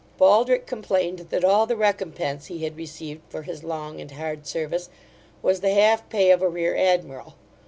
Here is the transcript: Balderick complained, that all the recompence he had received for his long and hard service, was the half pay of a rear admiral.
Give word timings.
Balderick 0.17 0.65
complained, 0.65 1.27
that 1.29 1.45
all 1.45 1.67
the 1.67 1.75
recompence 1.77 2.47
he 2.47 2.63
had 2.63 2.75
received 2.75 3.21
for 3.29 3.43
his 3.43 3.63
long 3.63 4.01
and 4.01 4.09
hard 4.09 4.47
service, 4.47 4.89
was 5.43 5.59
the 5.61 5.75
half 5.75 6.09
pay 6.09 6.31
of 6.31 6.41
a 6.41 6.49
rear 6.49 6.75
admiral. 6.75 7.35